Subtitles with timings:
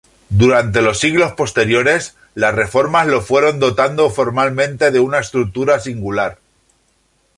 [0.31, 6.39] Durante los siglos posteriores, las reformas lo fueron dotando formalmente de una estructura singular.